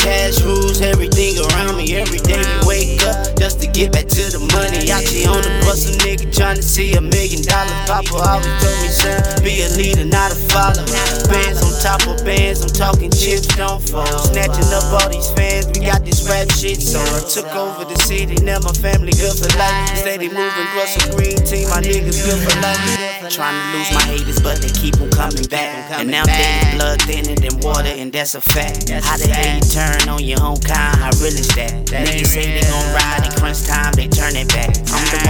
[0.00, 2.42] Cash rules everything around me every day.
[2.60, 4.92] we wake up just to get back to the money.
[4.92, 7.78] I see on the bus, a nigga tryna see a million dollars.
[7.86, 10.82] Papa always told me, son, be a leader, not a follower.
[11.30, 14.06] Bands on top of bands, I'm talking chips, don't fall.
[14.18, 16.82] Snatching up all these fans, we got this rap shit.
[16.82, 19.94] So I took over the city, now my family good for life.
[19.94, 23.30] Steady moving, plus a green team, my niggas good for life.
[23.30, 25.86] Trying to lose my haters, but they keep on coming back.
[25.94, 28.90] And now they blood thinner than water, and that's a fact.
[28.90, 30.98] How the hell you turn on your own kind?
[30.98, 31.70] How real is that?
[31.86, 34.74] Niggas say they gon' ride, they crunch time, they turn it back.
[34.90, 35.22] I'm the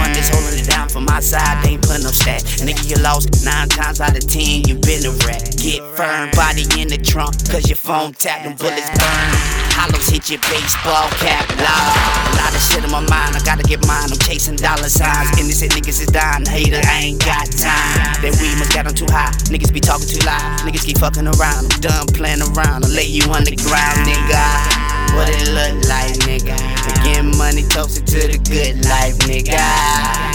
[1.23, 2.43] side, they ain't putting no stat.
[2.65, 5.55] Nigga, you lost nine times out of ten, you been a rat.
[5.57, 9.61] Get firm, body in the trunk, cause your phone tap, them bullets burn.
[9.77, 11.93] Hollows hit your baseball cap, loud.
[12.29, 14.11] A lot of shit in my mind, I gotta get mine.
[14.11, 15.31] I'm chasing dollar signs.
[15.39, 18.21] And shit niggas is dying, hater, I ain't got time.
[18.21, 19.31] That weed must got on too high.
[19.49, 20.61] Niggas be talking too loud.
[20.61, 21.71] Niggas keep fucking around.
[21.73, 22.85] I'm done playing around.
[22.85, 24.43] I'll lay you on the ground, nigga.
[25.15, 26.55] What it look like, nigga?
[27.01, 30.30] Again, money toasted to the good life, nigga.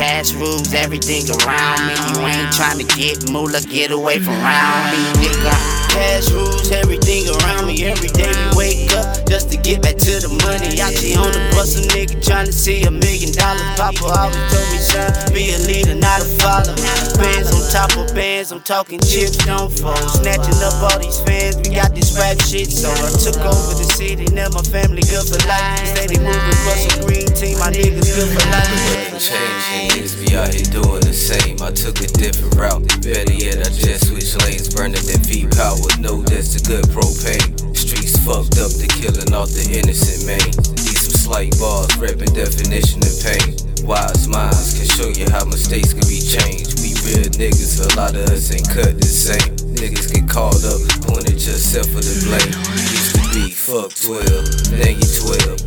[0.00, 1.92] Cash rules everything around me.
[1.92, 5.52] You ain't trying to get moolah, get away from around me, nigga.
[5.92, 7.84] Cash rules everything around me.
[7.84, 10.80] Every day we wake up just to get back to the money.
[10.80, 13.60] Out here on the bus, a nigga trying to see a million dollars.
[13.76, 16.80] Papa always told me, son, be a leader, not a follower.
[17.20, 20.00] Bands on top of bands, I'm talking chips, don't fall.
[20.16, 22.72] Snatching up all these fans, we got this rap shit.
[22.72, 25.76] So I took over the city, now my family good for life.
[25.76, 28.99] They say they moving, plus a green team, my niggas good for life.
[29.20, 29.36] Change
[29.76, 31.60] and niggas be out here doing the same.
[31.60, 32.88] I took a different route.
[33.04, 35.76] Better yet, I just switched lanes, burning that V power.
[36.00, 37.52] No, that's the good propane.
[37.76, 40.40] Streets fucked up, they killing off the innocent man.
[40.72, 43.60] These some slight bars, rapping definition of pain.
[43.84, 46.80] Wise minds can show you how mistakes can be changed.
[46.80, 49.52] We real niggas, a lot of us ain't cut the same.
[49.76, 52.56] Niggas get called up, point at yourself for the blame.
[52.72, 55.04] Used to be fuck 12, now you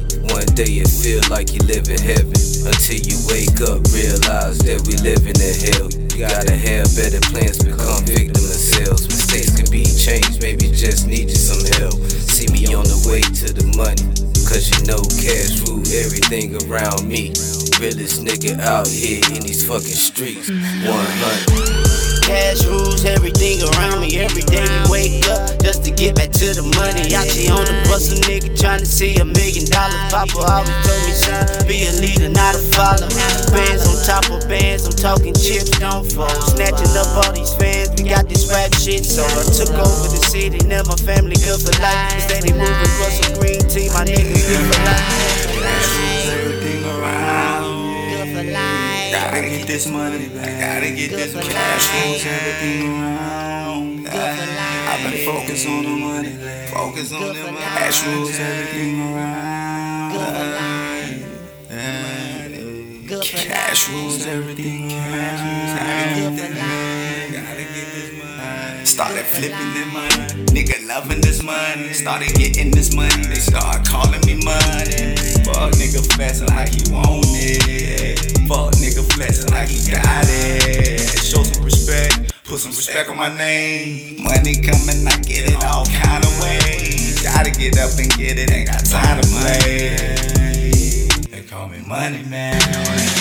[0.01, 0.12] 12.
[0.31, 2.37] One day it feel like you live in heaven.
[2.63, 5.91] Until you wake up, realize that we live in a hell.
[6.13, 11.07] You gotta have better plans, become victim of sales Mistakes can be changed, maybe just
[11.07, 11.97] need you some help.
[12.09, 14.23] See me on the way to the money
[14.53, 17.33] Cause you know cash rule everything around me.
[17.81, 20.49] Realest nigga out here in these fucking streets.
[20.49, 24.15] 100 Cash rules everything around me.
[24.15, 27.11] Every day we wake up just to get back to the money.
[27.11, 29.99] Out here on the bus, a nigga trying to see a million dollars.
[30.07, 33.11] Papa always told me, son, be a leader, not a follower.
[33.51, 36.31] Bands on top of bands, I'm talking chips, don't fall.
[36.55, 39.03] Snatching up all these fans, we got this rap shit.
[39.03, 42.07] So I took over the city, now my family good for life.
[42.23, 46.12] Steady moving, plus a green team, my niggas good for life.
[49.43, 50.79] Gotta get this money, man.
[50.79, 51.49] Gotta get this money.
[51.49, 54.07] Cash rules everything around.
[54.07, 56.29] I've been focused on the money,
[56.71, 57.57] focus on the money.
[57.57, 60.13] Cash rules everything around.
[63.19, 66.37] Cash rules everything around.
[67.33, 68.85] Gotta get this money.
[68.85, 70.45] Started flipping the money.
[70.55, 71.91] Nigga loving this money.
[71.91, 73.25] Started getting this money.
[73.25, 75.17] They start calling me money.
[75.43, 78.19] Fuck nigga flexing like he want it.
[78.47, 78.92] Fuck nigga
[82.53, 84.23] Put some respect on my name.
[84.23, 87.19] Money coming, I get it all kind of ways.
[87.23, 88.51] Gotta get up and get it.
[88.51, 89.95] Ain't got time to play.
[91.31, 93.12] They call me Money Man.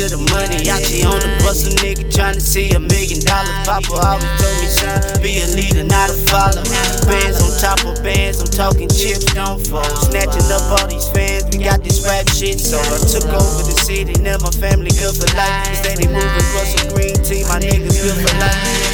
[0.00, 0.64] To the money.
[0.72, 3.52] Out here on the bus, a nigga trying to see a million dollars.
[3.68, 6.64] Papa always told me, son, be a leader, not a follower.
[7.04, 9.84] Bands on top of bands, I'm talking chips, don't fall.
[10.08, 12.60] Snatching up all these fans, we got this rap shit.
[12.60, 15.68] So I took over the city, now my family good for life.
[15.76, 18.88] Steady moving, plus a green team, my niggas good for life.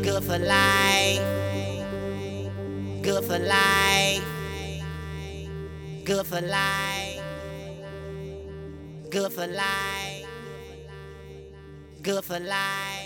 [0.00, 1.20] Good for life.
[3.04, 4.24] Good for life.
[6.04, 6.99] Good for life.
[9.10, 10.26] Good for life.
[12.00, 12.99] Good for life.